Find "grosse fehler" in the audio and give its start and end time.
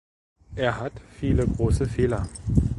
1.47-2.27